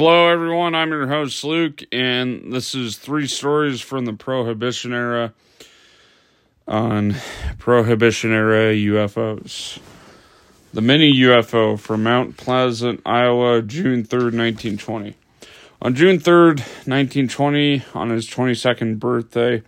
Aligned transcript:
Hello, 0.00 0.28
everyone. 0.28 0.76
I'm 0.76 0.90
your 0.90 1.08
host, 1.08 1.42
Luke, 1.42 1.82
and 1.90 2.52
this 2.52 2.72
is 2.72 2.96
three 2.96 3.26
stories 3.26 3.80
from 3.80 4.04
the 4.04 4.12
Prohibition 4.12 4.92
era 4.94 5.32
on 6.68 7.16
Prohibition 7.58 8.32
era 8.32 8.72
UFOs. 8.72 9.80
The 10.72 10.82
mini 10.82 11.12
UFO 11.12 11.76
from 11.76 12.04
Mount 12.04 12.36
Pleasant, 12.36 13.02
Iowa, 13.04 13.60
June 13.60 14.04
3rd, 14.04 14.38
1920. 14.38 15.16
On 15.82 15.96
June 15.96 16.20
3rd, 16.20 16.60
1920, 16.86 17.82
on 17.92 18.10
his 18.10 18.30
22nd 18.30 19.00
birthday, 19.00 19.64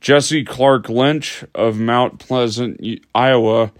Jesse 0.00 0.42
Clark 0.42 0.88
Lynch 0.88 1.44
of 1.54 1.78
Mount 1.78 2.18
Pleasant, 2.18 2.84
Iowa, 3.14 3.70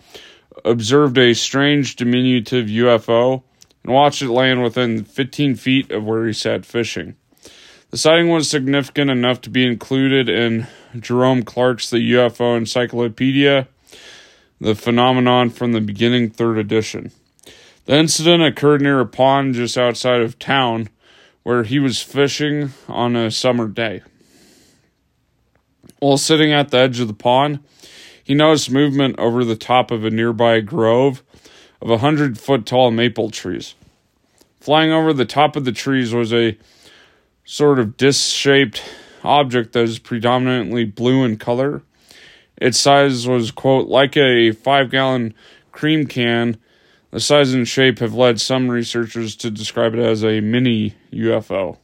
observed 0.65 1.19
a 1.19 1.35
strange 1.35 1.97
diminutive 1.97 2.69
UFO 2.69 3.43
and 3.85 3.93
watched 3.93 4.23
it 4.23 4.31
land 4.31 4.63
within 4.63 5.05
15 5.05 5.57
feet 5.57 5.91
of 5.91 6.05
where 6.05 6.27
he 6.27 6.33
sat 6.33 6.65
fishing. 6.65 7.17
The 7.91 7.99
sighting 7.99 8.31
was 8.31 8.49
significant 8.49 9.11
enough 9.11 9.41
to 9.43 9.51
be 9.51 9.67
included 9.67 10.29
in 10.29 10.67
Jerome 10.99 11.43
Clark's 11.43 11.91
The 11.91 12.13
UFO 12.15 12.57
Encyclopedia, 12.57 13.69
the 14.61 14.75
phenomenon 14.75 15.51
from 15.51 15.73
the 15.73 15.81
beginning, 15.81 16.31
third 16.31 16.57
edition. 16.57 17.13
The 17.85 17.97
incident 17.97 18.43
occurred 18.43 18.81
near 18.81 19.01
a 19.01 19.07
pond 19.07 19.55
just 19.55 19.77
outside 19.77 20.23
of 20.23 20.39
town 20.39 20.89
where 21.43 21.65
he 21.65 21.79
was 21.79 22.01
fishing 22.01 22.71
on 22.89 23.17
a 23.17 23.31
summer 23.31 23.67
day. 23.67 24.03
While 25.99 26.17
sitting 26.17 26.53
at 26.53 26.71
the 26.71 26.79
edge 26.79 27.01
of 27.01 27.09
the 27.09 27.15
pond, 27.15 27.61
he 28.23 28.35
noticed 28.35 28.71
movement 28.71 29.19
over 29.19 29.45
the 29.45 29.57
top 29.57 29.91
of 29.91 30.05
a 30.05 30.11
nearby 30.11 30.61
grove 30.61 31.23
of 31.83 31.91
a 31.91 31.99
hundred 31.99 32.39
foot 32.39 32.65
tall 32.65 32.93
maple 32.93 33.29
trees. 33.29 33.75
Flying 34.61 34.93
over 34.93 35.13
the 35.13 35.25
top 35.25 35.57
of 35.57 35.65
the 35.65 35.73
trees 35.73 36.15
was 36.15 36.33
a 36.33 36.57
sort 37.45 37.81
of 37.81 37.97
disc 37.97 38.33
shaped 38.33 38.81
object 39.25 39.73
that 39.73 39.83
is 39.83 39.99
predominantly 39.99 40.85
blue 40.85 41.25
in 41.25 41.37
color. 41.37 41.83
Its 42.57 42.79
size 42.79 43.27
was, 43.27 43.51
quote, 43.51 43.89
like 43.89 44.17
a 44.17 44.53
five 44.53 44.91
gallon 44.91 45.35
cream 45.73 46.07
can. 46.07 46.57
The 47.11 47.19
size 47.19 47.53
and 47.53 47.67
shape 47.67 47.99
have 47.99 48.15
led 48.15 48.41
some 48.41 48.71
researchers 48.71 49.35
to 49.37 49.51
describe 49.51 49.95
it 49.95 50.01
as 50.01 50.25
a 50.25 50.41
mini 50.41 50.95
UFO. 51.13 51.79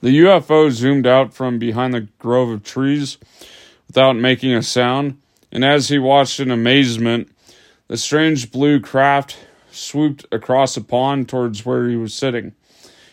The 0.00 0.18
UFO 0.20 0.70
zoomed 0.72 1.06
out 1.06 1.32
from 1.32 1.60
behind 1.60 1.94
the 1.94 2.08
grove 2.18 2.48
of 2.50 2.64
trees 2.64 3.16
without 3.86 4.16
making 4.16 4.54
a 4.54 4.62
sound, 4.62 5.18
and 5.52 5.64
as 5.64 5.88
he 5.88 5.98
watched 6.00 6.40
in 6.40 6.50
amazement, 6.50 7.30
the 7.88 7.96
strange 7.96 8.50
blue 8.50 8.80
craft 8.80 9.36
swooped 9.70 10.26
across 10.32 10.76
a 10.76 10.80
pond 10.80 11.28
towards 11.28 11.64
where 11.64 11.88
he 11.88 11.96
was 11.96 12.14
sitting. 12.14 12.54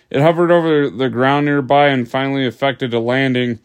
It 0.09 0.21
hovered 0.21 0.51
over 0.51 0.89
the 0.89 1.09
ground 1.09 1.45
nearby 1.45 1.87
and 1.87 2.09
finally 2.09 2.45
effected 2.45 2.93
a 2.93 2.99
landing 2.99 3.59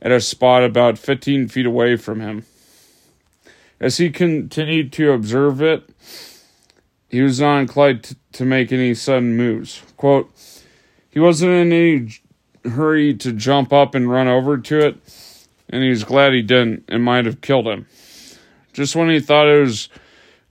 at 0.00 0.12
a 0.12 0.20
spot 0.20 0.62
about 0.62 0.98
15 0.98 1.48
feet 1.48 1.66
away 1.66 1.96
from 1.96 2.20
him. 2.20 2.44
As 3.80 3.96
he 3.96 4.10
continued 4.10 4.92
to 4.94 5.12
observe 5.12 5.62
it, 5.62 5.88
he 7.08 7.20
was 7.20 7.40
not 7.40 7.58
inclined 7.58 8.04
to, 8.04 8.16
to 8.32 8.44
make 8.44 8.72
any 8.72 8.94
sudden 8.94 9.36
moves. 9.36 9.82
Quote, 9.96 10.30
he 11.10 11.18
wasn't 11.18 11.52
in 11.52 11.72
any 11.72 12.70
hurry 12.70 13.14
to 13.14 13.32
jump 13.32 13.72
up 13.72 13.94
and 13.94 14.10
run 14.10 14.28
over 14.28 14.58
to 14.58 14.78
it, 14.86 14.96
and 15.68 15.82
he 15.82 15.90
was 15.90 16.04
glad 16.04 16.32
he 16.32 16.42
didn't. 16.42 16.84
It 16.88 16.98
might 16.98 17.24
have 17.24 17.40
killed 17.40 17.66
him. 17.66 17.86
Just 18.72 18.94
when 18.94 19.08
he 19.08 19.20
thought 19.20 19.48
it 19.48 19.60
was 19.60 19.88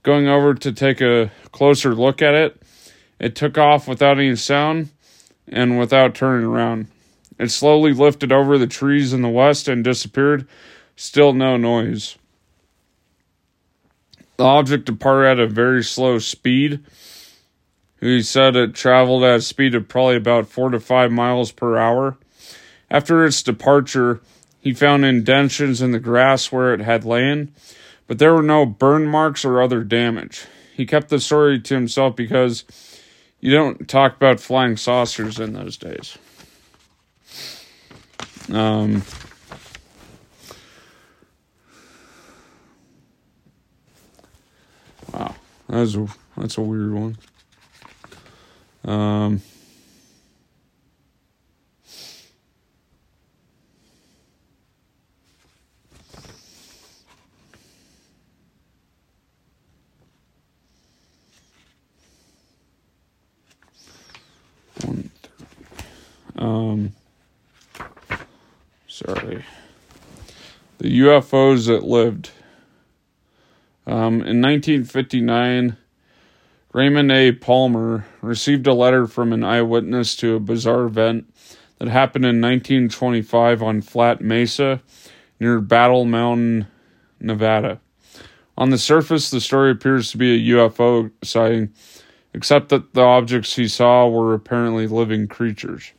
going 0.08 0.26
over 0.26 0.54
to 0.54 0.72
take 0.72 1.02
a 1.02 1.30
closer 1.52 1.94
look 1.94 2.22
at 2.22 2.32
it, 2.32 2.62
it 3.18 3.36
took 3.36 3.58
off 3.58 3.86
without 3.86 4.18
any 4.18 4.34
sound 4.36 4.88
and 5.46 5.78
without 5.78 6.14
turning 6.14 6.46
around. 6.46 6.86
It 7.38 7.50
slowly 7.50 7.92
lifted 7.92 8.32
over 8.32 8.56
the 8.56 8.66
trees 8.66 9.12
in 9.12 9.20
the 9.20 9.28
west 9.28 9.68
and 9.68 9.84
disappeared. 9.84 10.48
Still 10.96 11.34
no 11.34 11.58
noise. 11.58 12.16
The 14.38 14.44
object 14.44 14.86
departed 14.86 15.32
at 15.32 15.44
a 15.44 15.46
very 15.46 15.84
slow 15.84 16.18
speed. 16.20 16.80
He 18.00 18.22
said 18.22 18.56
it 18.56 18.74
traveled 18.74 19.24
at 19.24 19.36
a 19.36 19.42
speed 19.42 19.74
of 19.74 19.88
probably 19.88 20.16
about 20.16 20.48
four 20.48 20.70
to 20.70 20.80
five 20.80 21.12
miles 21.12 21.52
per 21.52 21.76
hour. 21.76 22.16
After 22.90 23.26
its 23.26 23.42
departure, 23.42 24.22
he 24.58 24.72
found 24.72 25.04
indentions 25.04 25.82
in 25.82 25.92
the 25.92 26.00
grass 26.00 26.50
where 26.50 26.72
it 26.72 26.80
had 26.80 27.04
lain 27.04 27.52
but 28.08 28.18
there 28.18 28.34
were 28.34 28.42
no 28.42 28.66
burn 28.66 29.06
marks 29.06 29.44
or 29.44 29.62
other 29.62 29.84
damage. 29.84 30.46
He 30.74 30.86
kept 30.86 31.10
the 31.10 31.20
story 31.20 31.60
to 31.60 31.74
himself 31.74 32.16
because 32.16 32.64
you 33.38 33.52
don't 33.52 33.88
talk 33.88 34.16
about 34.16 34.40
flying 34.40 34.76
saucers 34.76 35.38
in 35.38 35.52
those 35.52 35.76
days. 35.76 36.18
Um, 38.50 39.02
wow, 45.12 45.34
that's 45.68 45.94
a 45.94 46.08
that's 46.36 46.56
a 46.56 46.62
weird 46.62 46.94
one. 46.94 47.18
Um 48.84 49.42
sorry. 68.98 69.44
The 70.78 70.87
UFOs 71.00 71.66
that 71.66 71.84
lived. 71.84 72.30
Um, 73.86 74.20
in 74.22 74.42
1959, 74.42 75.76
Raymond 76.72 77.10
A. 77.10 77.32
Palmer 77.32 78.06
received 78.20 78.66
a 78.66 78.74
letter 78.74 79.06
from 79.06 79.32
an 79.32 79.42
eyewitness 79.42 80.14
to 80.16 80.36
a 80.36 80.40
bizarre 80.40 80.84
event 80.84 81.32
that 81.78 81.88
happened 81.88 82.24
in 82.24 82.40
1925 82.40 83.62
on 83.62 83.80
Flat 83.80 84.20
Mesa 84.20 84.82
near 85.40 85.60
Battle 85.60 86.04
Mountain, 86.04 86.66
Nevada. 87.20 87.80
On 88.56 88.70
the 88.70 88.78
surface, 88.78 89.30
the 89.30 89.40
story 89.40 89.70
appears 89.70 90.10
to 90.10 90.18
be 90.18 90.34
a 90.34 90.54
UFO 90.56 91.10
sighting, 91.22 91.72
except 92.34 92.70
that 92.70 92.92
the 92.92 93.02
objects 93.02 93.56
he 93.56 93.68
saw 93.68 94.08
were 94.08 94.34
apparently 94.34 94.86
living 94.86 95.28
creatures. 95.28 95.92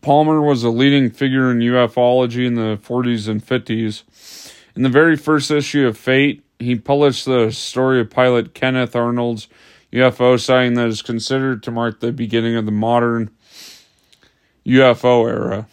Palmer 0.00 0.40
was 0.40 0.64
a 0.64 0.70
leading 0.70 1.10
figure 1.10 1.50
in 1.50 1.58
ufology 1.58 2.46
in 2.46 2.54
the 2.54 2.78
40s 2.82 3.28
and 3.28 3.44
50s. 3.44 4.52
In 4.74 4.82
the 4.82 4.88
very 4.88 5.16
first 5.16 5.50
issue 5.50 5.86
of 5.86 5.96
Fate, 5.96 6.44
he 6.58 6.74
published 6.74 7.24
the 7.24 7.50
story 7.50 8.00
of 8.00 8.10
pilot 8.10 8.54
Kenneth 8.54 8.96
Arnold's 8.96 9.48
UFO 9.92 10.38
sighting 10.38 10.74
that 10.74 10.88
is 10.88 11.02
considered 11.02 11.62
to 11.62 11.70
mark 11.70 12.00
the 12.00 12.12
beginning 12.12 12.56
of 12.56 12.66
the 12.66 12.72
modern 12.72 13.30
UFO 14.66 15.28
era. 15.28 15.66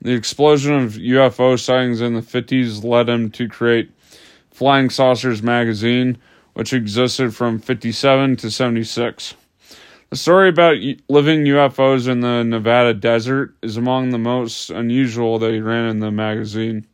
The 0.00 0.12
explosion 0.12 0.74
of 0.74 0.94
UFO 0.94 1.58
sightings 1.58 2.00
in 2.00 2.14
the 2.14 2.22
50s 2.22 2.82
led 2.82 3.08
him 3.08 3.30
to 3.32 3.48
create 3.48 3.90
Flying 4.50 4.88
Saucers 4.88 5.42
magazine, 5.42 6.18
which 6.54 6.72
existed 6.72 7.36
from 7.36 7.58
57 7.58 8.36
to 8.36 8.50
76. 8.50 9.34
The 10.10 10.16
story 10.16 10.48
about 10.48 10.74
living 11.08 11.44
UFOs 11.44 12.08
in 12.08 12.18
the 12.18 12.42
Nevada 12.42 12.92
desert 12.92 13.54
is 13.62 13.76
among 13.76 14.10
the 14.10 14.18
most 14.18 14.68
unusual 14.68 15.38
that 15.38 15.52
he 15.52 15.60
ran 15.60 15.88
in 15.88 16.00
the 16.00 16.10
magazine. 16.10 16.88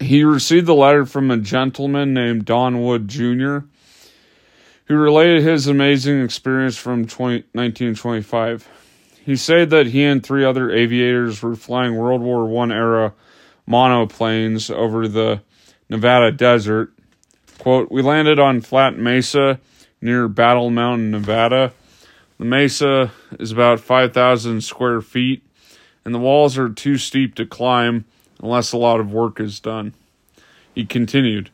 He 0.00 0.24
received 0.24 0.64
the 0.64 0.74
letter 0.74 1.04
from 1.04 1.30
a 1.30 1.36
gentleman 1.36 2.14
named 2.14 2.46
Don 2.46 2.82
Wood 2.82 3.08
Jr., 3.08 3.58
who 4.86 4.96
related 4.96 5.42
his 5.42 5.66
amazing 5.66 6.24
experience 6.24 6.78
from 6.78 7.06
20, 7.06 7.44
1925. 7.52 8.66
He 9.22 9.36
said 9.36 9.68
that 9.68 9.88
he 9.88 10.02
and 10.02 10.22
three 10.22 10.46
other 10.46 10.70
aviators 10.70 11.42
were 11.42 11.56
flying 11.56 11.94
World 11.94 12.22
War 12.22 12.48
I 12.64 12.72
era 12.72 13.12
monoplanes 13.68 14.74
over 14.74 15.08
the 15.08 15.42
Nevada 15.90 16.32
desert. 16.32 16.90
Quote, 17.58 17.90
We 17.90 18.00
landed 18.00 18.38
on 18.38 18.62
Flat 18.62 18.96
Mesa 18.96 19.60
near 20.04 20.28
Battle 20.28 20.68
Mountain, 20.68 21.10
Nevada. 21.10 21.72
The 22.38 22.44
mesa 22.44 23.10
is 23.40 23.50
about 23.50 23.80
5,000 23.80 24.60
square 24.60 25.00
feet, 25.00 25.42
and 26.04 26.14
the 26.14 26.18
walls 26.18 26.58
are 26.58 26.68
too 26.68 26.98
steep 26.98 27.34
to 27.36 27.46
climb 27.46 28.04
unless 28.42 28.72
a 28.72 28.76
lot 28.76 29.00
of 29.00 29.10
work 29.10 29.40
is 29.40 29.60
done. 29.60 29.94
He 30.74 30.84
continued, 30.84 31.50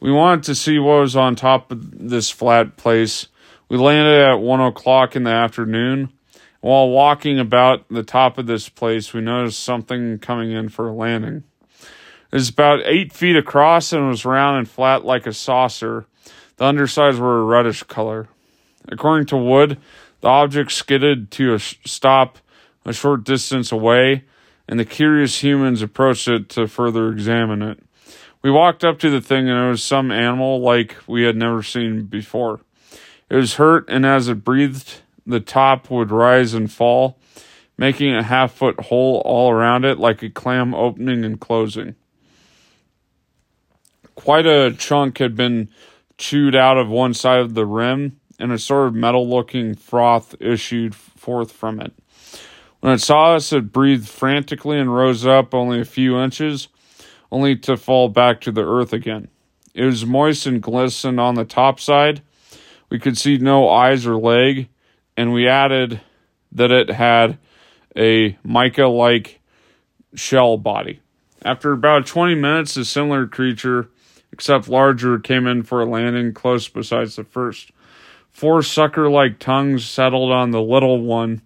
We 0.00 0.10
wanted 0.10 0.42
to 0.44 0.56
see 0.56 0.78
what 0.78 1.00
was 1.00 1.14
on 1.14 1.36
top 1.36 1.70
of 1.70 2.08
this 2.08 2.30
flat 2.30 2.76
place. 2.76 3.28
We 3.68 3.78
landed 3.78 4.20
at 4.20 4.40
1 4.40 4.60
o'clock 4.60 5.14
in 5.14 5.22
the 5.22 5.30
afternoon. 5.30 6.12
While 6.60 6.88
walking 6.88 7.38
about 7.38 7.84
the 7.88 8.02
top 8.02 8.38
of 8.38 8.46
this 8.46 8.68
place, 8.68 9.12
we 9.12 9.20
noticed 9.20 9.62
something 9.62 10.18
coming 10.18 10.50
in 10.50 10.68
for 10.68 10.88
a 10.88 10.92
landing. 10.92 11.44
It 12.32 12.38
was 12.38 12.48
about 12.48 12.80
eight 12.86 13.12
feet 13.12 13.36
across 13.36 13.92
and 13.92 14.08
was 14.08 14.24
round 14.24 14.58
and 14.58 14.68
flat 14.68 15.04
like 15.04 15.26
a 15.28 15.32
saucer. 15.32 16.06
The 16.56 16.64
undersides 16.64 17.18
were 17.18 17.40
a 17.40 17.44
reddish 17.44 17.82
color. 17.84 18.28
According 18.88 19.26
to 19.26 19.36
Wood, 19.36 19.78
the 20.20 20.28
object 20.28 20.72
skidded 20.72 21.30
to 21.32 21.54
a 21.54 21.58
stop 21.58 22.38
a 22.86 22.92
short 22.92 23.24
distance 23.24 23.72
away, 23.72 24.24
and 24.68 24.78
the 24.78 24.84
curious 24.84 25.42
humans 25.42 25.82
approached 25.82 26.28
it 26.28 26.48
to 26.50 26.68
further 26.68 27.10
examine 27.10 27.62
it. 27.62 27.78
We 28.42 28.50
walked 28.50 28.84
up 28.84 28.98
to 29.00 29.10
the 29.10 29.22
thing, 29.22 29.48
and 29.48 29.58
it 29.58 29.70
was 29.70 29.82
some 29.82 30.10
animal 30.10 30.60
like 30.60 30.96
we 31.06 31.24
had 31.24 31.36
never 31.36 31.62
seen 31.62 32.04
before. 32.04 32.60
It 33.30 33.36
was 33.36 33.54
hurt, 33.54 33.86
and 33.88 34.04
as 34.04 34.28
it 34.28 34.44
breathed, 34.44 35.00
the 35.26 35.40
top 35.40 35.90
would 35.90 36.10
rise 36.10 36.52
and 36.52 36.70
fall, 36.70 37.18
making 37.78 38.14
a 38.14 38.22
half 38.22 38.52
foot 38.52 38.78
hole 38.78 39.22
all 39.24 39.50
around 39.50 39.84
it 39.86 39.98
like 39.98 40.22
a 40.22 40.28
clam 40.28 40.74
opening 40.74 41.24
and 41.24 41.40
closing. 41.40 41.94
Quite 44.14 44.46
a 44.46 44.72
chunk 44.72 45.18
had 45.18 45.34
been 45.34 45.70
chewed 46.18 46.54
out 46.54 46.78
of 46.78 46.88
one 46.88 47.14
side 47.14 47.40
of 47.40 47.54
the 47.54 47.66
rim, 47.66 48.20
and 48.38 48.52
a 48.52 48.58
sort 48.58 48.88
of 48.88 48.94
metal 48.94 49.28
looking 49.28 49.74
froth 49.74 50.34
issued 50.40 50.94
forth 50.94 51.52
from 51.52 51.80
it. 51.80 51.92
When 52.80 52.92
it 52.92 53.00
saw 53.00 53.34
us, 53.34 53.52
it 53.52 53.72
breathed 53.72 54.08
frantically 54.08 54.78
and 54.78 54.94
rose 54.94 55.24
up 55.24 55.54
only 55.54 55.80
a 55.80 55.86
few 55.86 56.18
inches, 56.18 56.68
only 57.32 57.56
to 57.56 57.76
fall 57.76 58.08
back 58.08 58.40
to 58.42 58.52
the 58.52 58.66
earth 58.66 58.92
again. 58.92 59.28
It 59.72 59.84
was 59.84 60.04
moist 60.04 60.46
and 60.46 60.62
glistened 60.62 61.18
on 61.18 61.34
the 61.34 61.44
top 61.44 61.80
side. 61.80 62.22
We 62.90 62.98
could 62.98 63.16
see 63.16 63.38
no 63.38 63.68
eyes 63.68 64.06
or 64.06 64.16
leg, 64.16 64.68
and 65.16 65.32
we 65.32 65.48
added 65.48 66.00
that 66.52 66.70
it 66.70 66.90
had 66.90 67.38
a 67.96 68.36
mica 68.44 68.86
like 68.86 69.40
shell 70.14 70.56
body. 70.58 71.00
After 71.44 71.72
about 71.72 72.06
20 72.06 72.34
minutes, 72.34 72.76
a 72.76 72.84
similar 72.84 73.26
creature, 73.26 73.88
except 74.34 74.68
larger, 74.68 75.16
came 75.20 75.46
in 75.46 75.62
for 75.62 75.80
a 75.80 75.86
landing 75.86 76.34
close 76.34 76.68
besides 76.68 77.14
the 77.14 77.22
first. 77.22 77.70
Four 78.32 78.64
sucker 78.64 79.08
like 79.08 79.38
tongues 79.38 79.84
settled 79.84 80.32
on 80.32 80.50
the 80.50 80.60
little 80.60 81.00
one, 81.00 81.40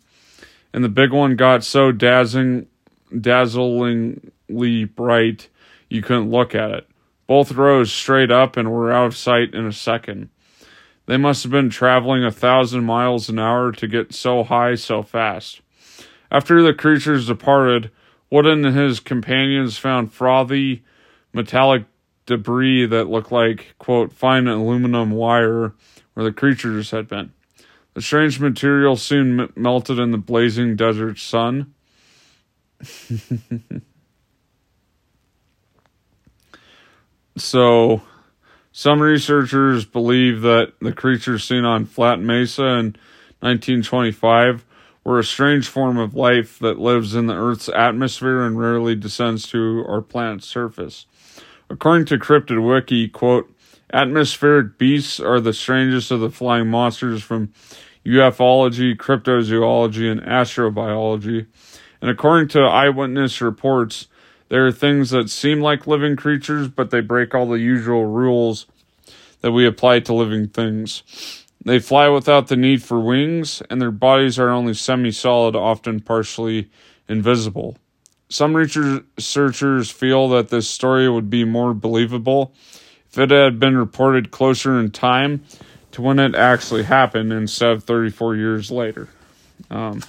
and 0.73 0.82
the 0.82 0.88
big 0.88 1.12
one 1.12 1.37
got 1.37 1.62
so 1.62 1.93
dazzling, 1.93 2.67
dazzlingly 3.14 4.94
bright 4.94 5.50
you 5.90 6.00
couldn't 6.00 6.31
look 6.31 6.55
at 6.55 6.70
it. 6.70 6.88
Both 7.26 7.52
rose 7.52 7.93
straight 7.93 8.31
up 8.31 8.56
and 8.56 8.73
were 8.73 8.90
out 8.90 9.08
of 9.08 9.17
sight 9.17 9.52
in 9.52 9.67
a 9.67 9.73
second. 9.73 10.31
They 11.05 11.19
must 11.19 11.43
have 11.43 11.52
been 11.52 11.69
traveling 11.69 12.25
a 12.25 12.31
thousand 12.31 12.85
miles 12.85 13.29
an 13.29 13.38
hour 13.38 13.70
to 13.70 13.87
get 13.87 14.14
so 14.14 14.44
high 14.44 14.76
so 14.76 15.02
fast. 15.02 15.61
After 16.31 16.62
the 16.62 16.73
creatures 16.73 17.26
departed, 17.26 17.90
Wooden 18.31 18.64
and 18.64 18.75
his 18.75 18.99
companions 18.99 19.76
found 19.76 20.11
frothy, 20.11 20.85
metallic 21.35 21.85
debris 22.28 22.86
that 22.86 23.08
looked 23.08 23.32
like, 23.32 23.75
quote, 23.78 24.12
fine 24.12 24.46
aluminum 24.46 25.10
wire 25.10 25.72
where 26.14 26.25
the 26.25 26.32
creatures 26.32 26.92
had 26.92 27.08
been. 27.08 27.32
The 27.94 28.02
strange 28.02 28.38
material 28.38 28.94
soon 28.96 29.40
m- 29.40 29.52
melted 29.56 29.98
in 29.98 30.12
the 30.12 30.19
blazing 30.19 30.76
desert 30.76 31.19
sun. 31.19 31.75
so, 37.36 38.02
some 38.70 39.00
researchers 39.00 39.84
believe 39.86 40.42
that 40.42 40.75
the 40.80 40.92
creatures 40.92 41.42
seen 41.44 41.64
on 41.64 41.86
Flat 41.86 42.20
Mesa 42.20 42.66
in 42.66 42.94
1925 43.40 44.64
were 45.02 45.19
a 45.19 45.25
strange 45.25 45.66
form 45.66 45.96
of 45.96 46.14
life 46.14 46.58
that 46.58 46.78
lives 46.78 47.14
in 47.14 47.26
the 47.26 47.34
Earth's 47.34 47.70
atmosphere 47.70 48.42
and 48.42 48.58
rarely 48.58 48.94
descends 48.94 49.48
to 49.48 49.82
our 49.88 50.02
planet's 50.02 50.46
surface. 50.46 51.06
According 51.70 52.06
to 52.06 52.19
Cryptid 52.19 52.67
Wiki, 52.67 53.09
quote, 53.09 53.53
atmospheric 53.93 54.79
beasts 54.79 55.20
are 55.20 55.41
the 55.41 55.53
strangest 55.53 56.11
of 56.11 56.20
the 56.20 56.31
flying 56.31 56.69
monsters 56.69 57.23
from 57.23 57.53
ufology, 58.06 58.97
cryptozoology, 58.97 60.11
and 60.11 60.23
astrobiology. 60.23 61.47
And 62.00 62.11
according 62.11 62.49
to 62.49 62.61
eyewitness 62.61 63.41
reports, 63.41 64.09
there 64.49 64.67
are 64.67 64.73
things 64.73 65.11
that 65.11 65.29
seem 65.29 65.61
like 65.61 65.87
living 65.87 66.17
creatures, 66.17 66.69
but 66.69 66.91
they 66.91 67.00
break 67.00 67.35
all 67.35 67.47
the 67.47 67.59
usual 67.59 68.06
rules 68.06 68.67
that 69.43 69.53
we 69.53 69.67
apply 69.67 70.00
to 70.00 70.14
living 70.14 70.49
things. 70.49 71.03
They 71.64 71.79
fly 71.79 72.09
without 72.09 72.49
the 72.49 72.56
need 72.56 72.82
for 72.82 72.99
wings, 72.99 73.62
and 73.69 73.81
their 73.81 73.91
bodies 73.91 74.38
are 74.38 74.49
only 74.49 74.73
semi 74.75 75.11
solid, 75.11 75.55
often 75.55 76.00
partially 76.00 76.71
invisible. 77.09 77.76
Some 78.30 78.54
researchers 78.54 79.90
feel 79.90 80.28
that 80.30 80.48
this 80.48 80.69
story 80.69 81.08
would 81.08 81.30
be 81.30 81.44
more 81.44 81.72
believable 81.72 82.52
if 83.10 83.16
it 83.19 83.30
had 83.30 83.58
been 83.58 83.76
reported 83.76 84.30
closer 84.30 84.78
in 84.78 84.90
time 84.90 85.44
to 85.92 86.02
when 86.02 86.19
it 86.19 86.34
actually 86.34 86.82
happened 86.82 87.32
instead 87.32 87.70
of 87.70 87.84
34 87.84 88.36
years 88.36 88.70
later. 88.70 89.08
Um, 89.70 90.02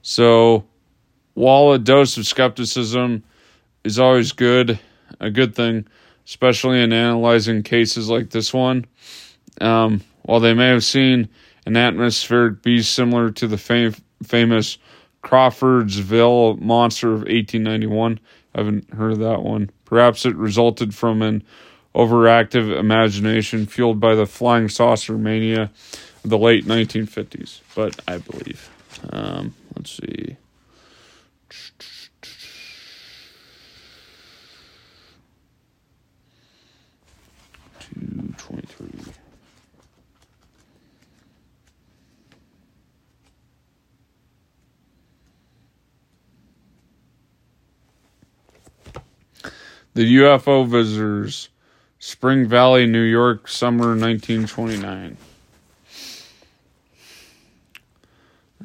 so, 0.00 0.64
while 1.34 1.72
a 1.72 1.78
dose 1.78 2.16
of 2.16 2.26
skepticism 2.26 3.24
is 3.84 3.98
always 3.98 4.32
good, 4.32 4.78
a 5.20 5.30
good 5.30 5.54
thing, 5.54 5.86
especially 6.24 6.82
in 6.82 6.94
analyzing 6.94 7.62
cases 7.62 8.08
like 8.08 8.30
this 8.30 8.54
one. 8.54 8.86
Um, 9.60 10.02
while 10.22 10.40
they 10.40 10.54
may 10.54 10.68
have 10.68 10.84
seen 10.84 11.28
an 11.66 11.76
atmospheric 11.76 12.62
beast 12.62 12.94
similar 12.94 13.30
to 13.32 13.46
the 13.46 13.58
fam- 13.58 13.94
famous 14.22 14.78
Crawfordsville 15.22 16.56
monster 16.60 17.08
of 17.08 17.20
1891, 17.20 18.20
I 18.54 18.58
haven't 18.58 18.92
heard 18.92 19.12
of 19.12 19.18
that 19.20 19.42
one. 19.42 19.70
Perhaps 19.84 20.26
it 20.26 20.36
resulted 20.36 20.94
from 20.94 21.22
an 21.22 21.42
overactive 21.94 22.76
imagination 22.76 23.66
fueled 23.66 24.00
by 24.00 24.14
the 24.14 24.26
flying 24.26 24.68
saucer 24.68 25.16
mania 25.16 25.70
of 26.24 26.30
the 26.30 26.38
late 26.38 26.66
1950s, 26.66 27.60
but 27.74 27.98
I 28.08 28.18
believe. 28.18 28.70
Um, 29.10 29.54
let's 29.76 29.90
see. 29.92 30.36
The 49.94 50.16
UFO 50.16 50.66
Visitors, 50.66 51.50
Spring 52.00 52.48
Valley, 52.48 52.84
New 52.84 53.02
York, 53.02 53.46
summer 53.46 53.96
1929. 53.96 55.16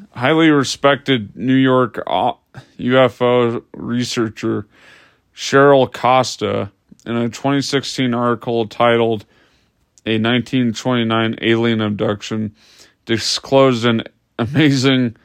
Highly 0.10 0.50
respected 0.50 1.36
New 1.36 1.54
York 1.54 2.04
UFO 2.80 3.58
uh, 3.58 3.62
researcher 3.74 4.66
Cheryl 5.36 5.94
Costa 5.94 6.72
in 7.06 7.16
a 7.16 7.30
2016 7.30 8.12
article 8.16 8.68
titled 8.68 9.26
A 10.08 10.18
1929 10.18 11.36
Alien 11.44 11.82
Abduction 11.82 12.56
disclosed 13.06 13.86
an 13.86 14.02
amazing 14.40 15.16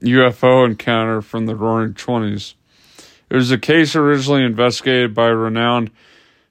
UFO 0.00 0.66
encounter 0.66 1.20
from 1.20 1.46
the 1.46 1.56
roaring 1.56 1.94
20s. 1.94 2.54
It 3.32 3.36
was 3.36 3.50
a 3.50 3.56
case 3.56 3.96
originally 3.96 4.44
investigated 4.44 5.14
by 5.14 5.28
renowned 5.28 5.90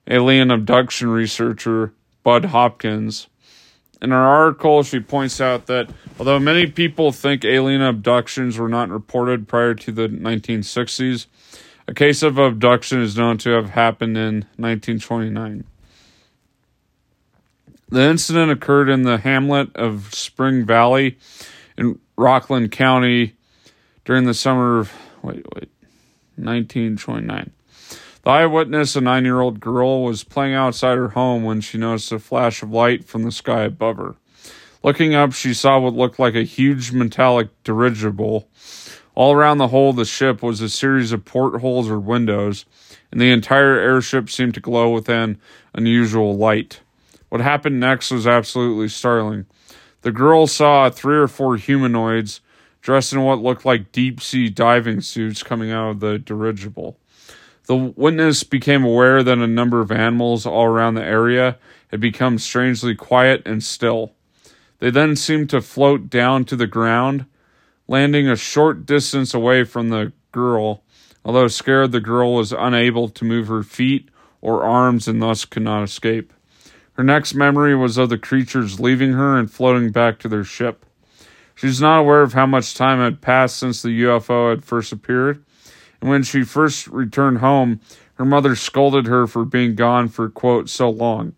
alien 0.08 0.50
abduction 0.50 1.10
researcher 1.10 1.92
Bud 2.24 2.46
Hopkins. 2.46 3.28
In 4.00 4.10
her 4.10 4.16
article, 4.16 4.82
she 4.82 4.98
points 4.98 5.40
out 5.40 5.66
that 5.66 5.90
although 6.18 6.40
many 6.40 6.66
people 6.66 7.12
think 7.12 7.44
alien 7.44 7.82
abductions 7.82 8.58
were 8.58 8.68
not 8.68 8.88
reported 8.88 9.46
prior 9.46 9.74
to 9.74 9.92
the 9.92 10.08
1960s, 10.08 11.26
a 11.86 11.94
case 11.94 12.20
of 12.24 12.36
abduction 12.36 13.00
is 13.00 13.16
known 13.16 13.38
to 13.38 13.50
have 13.50 13.70
happened 13.70 14.16
in 14.16 14.40
1929. 14.56 15.62
The 17.90 18.02
incident 18.02 18.50
occurred 18.50 18.88
in 18.88 19.02
the 19.02 19.18
hamlet 19.18 19.70
of 19.76 20.12
Spring 20.12 20.66
Valley 20.66 21.16
in 21.78 22.00
Rockland 22.18 22.72
County 22.72 23.36
during 24.04 24.24
the 24.24 24.34
summer 24.34 24.80
of 24.80 24.92
wait, 25.22 25.46
wait, 25.54 25.68
1929. 26.44 27.52
The 28.24 28.30
eyewitness, 28.30 28.94
a 28.96 29.00
nine 29.00 29.24
year 29.24 29.40
old 29.40 29.60
girl, 29.60 30.02
was 30.02 30.24
playing 30.24 30.54
outside 30.54 30.96
her 30.96 31.10
home 31.10 31.44
when 31.44 31.60
she 31.60 31.78
noticed 31.78 32.12
a 32.12 32.18
flash 32.18 32.62
of 32.62 32.70
light 32.70 33.04
from 33.04 33.22
the 33.24 33.32
sky 33.32 33.62
above 33.62 33.96
her. 33.96 34.14
Looking 34.82 35.14
up, 35.14 35.32
she 35.32 35.54
saw 35.54 35.78
what 35.78 35.94
looked 35.94 36.18
like 36.18 36.34
a 36.34 36.42
huge 36.42 36.92
metallic 36.92 37.48
dirigible 37.64 38.48
all 39.14 39.34
around 39.34 39.58
the 39.58 39.68
hull 39.68 39.90
of 39.90 39.96
the 39.96 40.04
ship 40.04 40.42
was 40.42 40.60
a 40.60 40.68
series 40.68 41.12
of 41.12 41.24
portholes 41.24 41.90
or 41.90 41.98
windows, 41.98 42.64
and 43.10 43.20
the 43.20 43.30
entire 43.30 43.78
airship 43.78 44.30
seemed 44.30 44.54
to 44.54 44.60
glow 44.60 44.90
with 44.90 45.08
an 45.08 45.38
unusual 45.74 46.36
light. 46.36 46.80
What 47.28 47.42
happened 47.42 47.78
next 47.78 48.10
was 48.10 48.26
absolutely 48.26 48.88
startling. 48.88 49.46
The 50.00 50.12
girl 50.12 50.46
saw 50.46 50.88
three 50.88 51.16
or 51.16 51.28
four 51.28 51.56
humanoids 51.56 52.40
dressed 52.82 53.12
in 53.12 53.22
what 53.22 53.38
looked 53.38 53.64
like 53.64 53.92
deep 53.92 54.20
sea 54.20 54.50
diving 54.50 55.00
suits 55.00 55.42
coming 55.42 55.70
out 55.70 55.90
of 55.90 56.00
the 56.00 56.18
dirigible. 56.18 56.98
The 57.66 57.76
witness 57.76 58.42
became 58.42 58.84
aware 58.84 59.22
that 59.22 59.38
a 59.38 59.46
number 59.46 59.80
of 59.80 59.92
animals 59.92 60.44
all 60.44 60.64
around 60.64 60.94
the 60.94 61.04
area 61.04 61.58
had 61.90 62.00
become 62.00 62.38
strangely 62.38 62.94
quiet 62.94 63.42
and 63.46 63.62
still. 63.62 64.12
They 64.80 64.90
then 64.90 65.14
seemed 65.14 65.48
to 65.50 65.62
float 65.62 66.10
down 66.10 66.44
to 66.46 66.56
the 66.56 66.66
ground, 66.66 67.26
landing 67.86 68.28
a 68.28 68.34
short 68.34 68.84
distance 68.84 69.32
away 69.32 69.62
from 69.62 69.90
the 69.90 70.12
girl. 70.32 70.82
Although 71.24 71.46
scared, 71.46 71.92
the 71.92 72.00
girl 72.00 72.34
was 72.34 72.52
unable 72.52 73.08
to 73.10 73.24
move 73.24 73.46
her 73.46 73.62
feet 73.62 74.08
or 74.40 74.64
arms 74.64 75.06
and 75.06 75.22
thus 75.22 75.44
could 75.44 75.62
not 75.62 75.84
escape. 75.84 76.32
Her 76.94 77.04
next 77.04 77.32
memory 77.32 77.76
was 77.76 77.96
of 77.96 78.08
the 78.08 78.18
creatures 78.18 78.80
leaving 78.80 79.12
her 79.12 79.38
and 79.38 79.48
floating 79.48 79.92
back 79.92 80.18
to 80.18 80.28
their 80.28 80.44
ship. 80.44 80.84
She 81.62 81.68
was 81.68 81.80
not 81.80 82.00
aware 82.00 82.22
of 82.22 82.32
how 82.32 82.46
much 82.46 82.74
time 82.74 82.98
had 82.98 83.20
passed 83.20 83.56
since 83.56 83.82
the 83.82 84.02
UFO 84.02 84.50
had 84.50 84.64
first 84.64 84.90
appeared, 84.90 85.44
and 86.00 86.10
when 86.10 86.24
she 86.24 86.42
first 86.42 86.88
returned 86.88 87.38
home, 87.38 87.78
her 88.14 88.24
mother 88.24 88.56
scolded 88.56 89.06
her 89.06 89.28
for 89.28 89.44
being 89.44 89.76
gone 89.76 90.08
for, 90.08 90.28
quote, 90.28 90.68
so 90.68 90.90
long. 90.90 91.34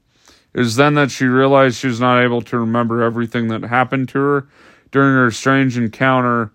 It 0.54 0.60
was 0.60 0.76
then 0.76 0.94
that 0.94 1.10
she 1.10 1.26
realized 1.26 1.76
she 1.76 1.88
was 1.88 2.00
not 2.00 2.22
able 2.22 2.40
to 2.40 2.58
remember 2.58 3.02
everything 3.02 3.48
that 3.48 3.64
happened 3.64 4.08
to 4.08 4.18
her 4.18 4.48
during 4.90 5.14
her 5.14 5.30
strange 5.30 5.76
encounter 5.76 6.52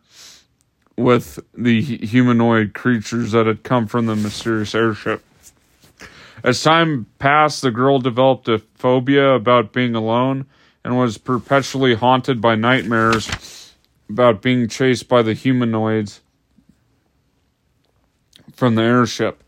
with 0.97 1.37
the 1.53 1.79
humanoid 1.79 2.73
creatures 2.73 3.33
that 3.33 3.45
had 3.45 3.61
come 3.61 3.85
from 3.85 4.07
the 4.07 4.15
mysterious 4.15 4.73
airship. 4.73 5.23
As 6.43 6.63
time 6.63 7.05
passed, 7.19 7.61
the 7.61 7.69
girl 7.69 7.99
developed 7.99 8.47
a 8.47 8.57
phobia 8.73 9.35
about 9.35 9.73
being 9.73 9.93
alone 9.93 10.47
and 10.83 10.97
was 10.97 11.19
perpetually 11.19 11.93
haunted 11.93 12.41
by 12.41 12.55
nightmares 12.55 13.29
about 14.09 14.41
being 14.41 14.67
chased 14.67 15.07
by 15.07 15.21
the 15.21 15.33
humanoids 15.33 16.21
from 18.53 18.75
the 18.75 18.81
airship. 18.81 19.43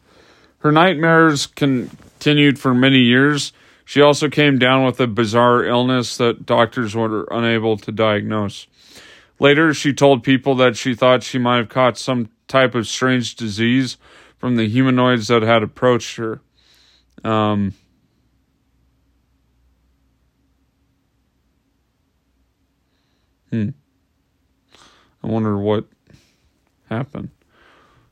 Her 0.60 0.72
nightmares 0.72 1.48
continued 1.48 2.60
for 2.60 2.74
many 2.74 3.00
years 3.00 3.52
she 3.92 4.00
also 4.00 4.30
came 4.30 4.58
down 4.58 4.86
with 4.86 5.02
a 5.02 5.08
bizarre 5.08 5.66
illness 5.66 6.16
that 6.16 6.46
doctors 6.46 6.96
were 6.96 7.28
unable 7.30 7.76
to 7.76 7.92
diagnose. 7.92 8.68
Later, 9.38 9.74
she 9.74 9.92
told 9.92 10.24
people 10.24 10.56
that 10.56 10.78
she 10.78 10.96
thought 10.96 11.24
she 11.24 11.38
might 11.38 11.58
have 11.58 11.68
caught 11.68 11.98
some 11.98 12.30
type 12.48 12.74
of 12.74 12.88
strange 12.88 13.36
disease 13.36 13.98
from 14.38 14.56
the 14.56 14.70
humanoids 14.70 15.28
that 15.28 15.42
had 15.42 15.62
approached 15.62 16.16
her. 16.16 16.40
Um, 17.26 17.74
hmm. 23.50 23.72
I 25.24 25.28
wonder 25.28 25.58
what 25.58 25.86
happened. 26.90 27.30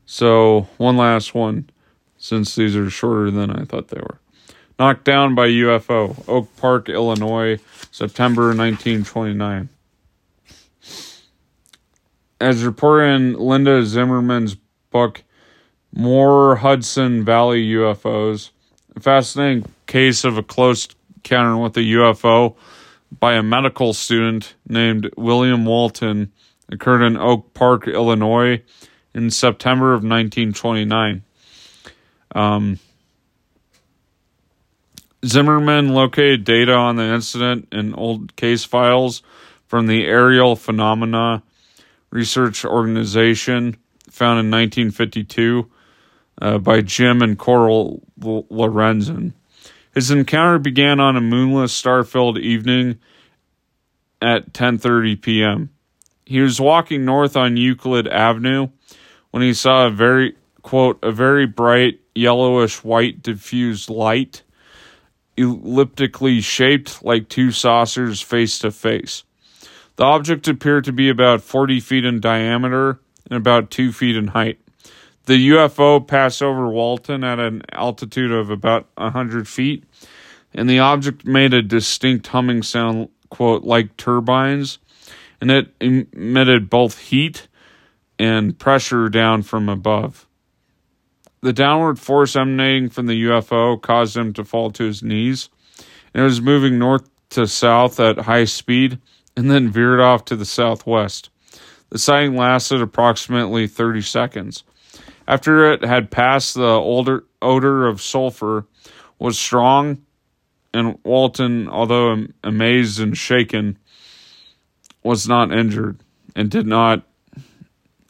So, 0.06 0.68
one 0.76 0.96
last 0.96 1.34
one, 1.34 1.70
since 2.16 2.54
these 2.54 2.76
are 2.76 2.90
shorter 2.90 3.30
than 3.30 3.50
I 3.50 3.64
thought 3.64 3.88
they 3.88 4.00
were. 4.00 4.18
Knocked 4.78 5.04
down 5.04 5.34
by 5.34 5.48
UFO, 5.48 6.24
Oak 6.26 6.56
Park, 6.56 6.88
Illinois, 6.88 7.58
September 7.90 8.54
1929. 8.54 9.68
As 12.40 12.64
reported 12.64 13.06
in 13.06 13.34
Linda 13.34 13.84
Zimmerman's 13.84 14.56
book, 14.90 15.22
More 15.94 16.56
Hudson 16.56 17.24
Valley 17.24 17.64
UFOs, 17.72 18.50
a 18.96 19.00
fascinating 19.00 19.66
case 19.86 20.24
of 20.24 20.38
a 20.38 20.42
close 20.42 20.88
encounter 21.16 21.56
with 21.58 21.76
a 21.76 21.80
UFO 21.80 22.56
by 23.18 23.34
a 23.34 23.42
medical 23.42 23.92
student 23.92 24.54
named 24.66 25.10
William 25.16 25.66
Walton 25.66 26.32
occurred 26.72 27.02
in 27.02 27.16
Oak 27.16 27.54
Park, 27.54 27.86
Illinois 27.86 28.62
in 29.14 29.30
September 29.30 29.92
of 29.92 30.02
1929. 30.02 31.22
Um, 32.34 32.78
Zimmerman 35.24 35.90
located 35.90 36.44
data 36.44 36.72
on 36.72 36.96
the 36.96 37.04
incident 37.04 37.68
in 37.72 37.94
old 37.94 38.36
case 38.36 38.64
files 38.64 39.22
from 39.66 39.86
the 39.86 40.06
Aerial 40.06 40.56
Phenomena 40.56 41.42
Research 42.10 42.64
Organization 42.64 43.76
found 44.08 44.40
in 44.40 44.50
1952 44.50 45.70
uh, 46.40 46.58
by 46.58 46.80
Jim 46.80 47.22
and 47.22 47.38
Coral 47.38 48.02
Lorenzen. 48.18 49.32
His 49.94 50.10
encounter 50.10 50.58
began 50.58 51.00
on 51.00 51.16
a 51.16 51.20
moonless, 51.20 51.72
star-filled 51.72 52.38
evening 52.38 52.98
at 54.22 54.52
10:30 54.52 55.20
p.m. 55.20 55.70
He 56.30 56.40
was 56.40 56.60
walking 56.60 57.04
north 57.04 57.36
on 57.36 57.56
Euclid 57.56 58.06
Avenue 58.06 58.68
when 59.32 59.42
he 59.42 59.52
saw 59.52 59.88
a 59.88 59.90
very 59.90 60.36
quote 60.62 61.00
a 61.02 61.10
very 61.10 61.44
bright 61.44 61.98
yellowish 62.14 62.84
white 62.84 63.20
diffused 63.20 63.90
light 63.90 64.44
elliptically 65.36 66.40
shaped 66.40 67.02
like 67.02 67.28
two 67.28 67.50
saucers 67.50 68.20
face 68.20 68.60
to 68.60 68.70
face. 68.70 69.24
The 69.96 70.04
object 70.04 70.46
appeared 70.46 70.84
to 70.84 70.92
be 70.92 71.08
about 71.08 71.42
40 71.42 71.80
feet 71.80 72.04
in 72.04 72.20
diameter 72.20 73.00
and 73.28 73.36
about 73.36 73.72
2 73.72 73.90
feet 73.90 74.14
in 74.14 74.28
height. 74.28 74.60
The 75.24 75.50
UFO 75.50 76.06
passed 76.06 76.44
over 76.44 76.68
Walton 76.68 77.24
at 77.24 77.40
an 77.40 77.62
altitude 77.72 78.30
of 78.30 78.50
about 78.50 78.86
100 78.98 79.48
feet, 79.48 79.82
and 80.54 80.70
the 80.70 80.78
object 80.78 81.26
made 81.26 81.52
a 81.52 81.60
distinct 81.60 82.28
humming 82.28 82.62
sound, 82.62 83.08
quote, 83.30 83.64
like 83.64 83.96
turbines, 83.96 84.78
and 85.40 85.50
it 85.50 85.74
emitted 85.80 86.70
both 86.70 86.98
heat 86.98 87.48
and 88.18 88.58
pressure 88.58 89.08
down 89.08 89.42
from 89.42 89.68
above. 89.68 90.26
The 91.42 91.52
downward 91.54 91.98
force 91.98 92.36
emanating 92.36 92.90
from 92.90 93.06
the 93.06 93.24
UFO 93.24 93.80
caused 93.80 94.16
him 94.16 94.34
to 94.34 94.44
fall 94.44 94.70
to 94.72 94.84
his 94.84 95.02
knees. 95.02 95.48
And 96.12 96.20
it 96.22 96.24
was 96.24 96.42
moving 96.42 96.78
north 96.78 97.08
to 97.30 97.46
south 97.46 97.98
at 97.98 98.18
high 98.18 98.44
speed 98.44 98.98
and 99.36 99.50
then 99.50 99.70
veered 99.70 100.00
off 100.00 100.24
to 100.26 100.36
the 100.36 100.44
southwest. 100.44 101.30
The 101.88 101.98
sighting 101.98 102.36
lasted 102.36 102.82
approximately 102.82 103.66
30 103.66 104.02
seconds. 104.02 104.64
After 105.26 105.72
it 105.72 105.82
had 105.82 106.10
passed, 106.10 106.54
the 106.54 106.62
older 106.62 107.24
odor 107.40 107.86
of 107.86 108.02
sulfur 108.02 108.66
was 109.18 109.38
strong, 109.38 110.04
and 110.74 110.98
Walton, 111.04 111.68
although 111.68 112.26
amazed 112.44 113.00
and 113.00 113.16
shaken, 113.16 113.78
was 115.02 115.28
not 115.28 115.52
injured 115.52 115.98
and 116.34 116.50
did 116.50 116.66
not 116.66 117.02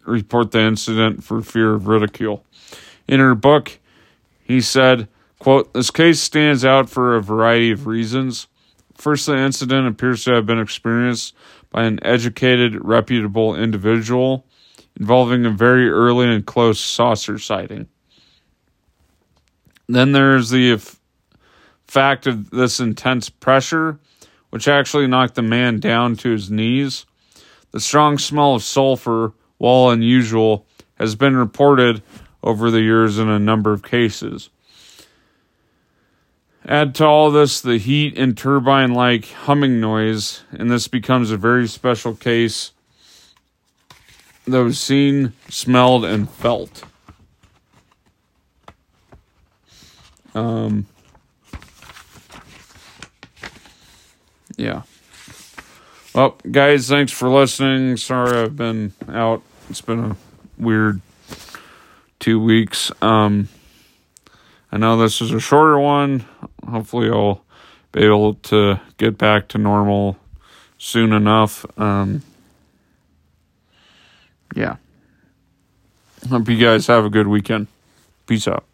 report 0.05 0.51
the 0.51 0.61
incident 0.61 1.23
for 1.23 1.41
fear 1.43 1.75
of 1.75 1.87
ridicule. 1.87 2.45
In 3.07 3.21
her 3.21 3.35
book, 3.35 3.79
he 4.43 4.61
said, 4.61 5.09
quote, 5.39 5.73
This 5.73 5.91
case 5.91 6.21
stands 6.21 6.65
out 6.65 6.89
for 6.89 7.17
a 7.17 7.23
variety 7.23 7.71
of 7.71 7.87
reasons. 7.87 8.47
First, 8.95 9.27
the 9.27 9.37
incident 9.37 9.89
appears 9.89 10.25
to 10.25 10.35
have 10.35 10.47
been 10.47 10.61
experienced 10.61 11.35
by 11.71 11.85
an 11.85 11.99
educated, 12.05 12.85
reputable 12.85 13.55
individual 13.55 14.47
involving 14.99 15.47
a 15.47 15.51
very 15.51 15.89
early 15.89 16.29
and 16.29 16.45
close 16.45 16.81
saucer 16.81 17.39
sighting. 17.39 17.89
Then 19.89 20.13
there's 20.13 20.51
the 20.51 20.79
fact 21.87 22.27
of 22.27 22.51
this 22.51 22.79
intense 22.79 23.31
pressure, 23.31 23.99
which 24.51 24.69
actually 24.69 25.07
knocked 25.07 25.35
the 25.35 25.43
man 25.43 25.81
down 25.81 26.17
to 26.17 26.31
his 26.31 26.51
knees. 26.51 27.07
The 27.71 27.81
strong 27.81 28.19
smell 28.19 28.55
of 28.55 28.63
sulfur, 28.63 29.33
while 29.59 29.91
unusual, 29.91 30.67
has 30.99 31.15
been 31.15 31.37
reported 31.37 32.03
over 32.43 32.71
the 32.71 32.83
years 32.83 33.19
in 33.19 33.29
a 33.29 33.39
number 33.39 33.73
of 33.73 33.83
cases. 33.83 34.51
Add 36.67 36.95
to 36.97 37.07
all 37.07 37.31
this 37.31 37.61
the 37.61 37.79
heat 37.79 38.19
and 38.19 38.37
turbine 38.37 38.93
like 38.93 39.31
humming 39.31 39.81
noise, 39.81 40.43
and 40.51 40.71
this 40.71 40.89
becomes 40.89 41.31
a 41.31 41.37
very 41.37 41.67
special 41.67 42.15
case 42.15 42.73
that 44.47 44.63
was 44.63 44.79
seen, 44.79 45.33
smelled, 45.49 46.05
and 46.05 46.29
felt. 46.29 46.85
Um, 50.35 50.87
yeah. 54.61 54.83
Well, 56.15 56.37
guys, 56.51 56.89
thanks 56.89 57.13
for 57.13 57.29
listening. 57.29 57.97
Sorry 57.97 58.43
I've 58.43 58.57
been 58.57 58.93
out. 59.09 59.43
It's 59.69 59.81
been 59.81 60.11
a 60.11 60.17
weird 60.59 61.01
two 62.19 62.41
weeks. 62.41 62.93
Um, 63.01 63.49
I 64.71 64.77
know 64.77 64.97
this 64.99 65.21
is 65.21 65.33
a 65.33 65.41
shorter 65.41 65.79
one. 65.79 66.27
Hopefully, 66.69 67.09
I'll 67.09 67.43
be 67.93 68.05
able 68.05 68.35
to 68.35 68.81
get 68.99 69.17
back 69.17 69.49
to 69.49 69.59
normal 69.59 70.19
soon 70.79 71.13
enough. 71.13 71.65
Um, 71.79 72.23
yeah. 74.55 74.77
Hope 76.29 76.49
you 76.49 76.59
guys 76.59 76.87
have 76.89 77.05
a 77.05 77.11
good 77.11 77.29
weekend. 77.29 77.69
Peace 78.27 78.47
out. 78.47 78.65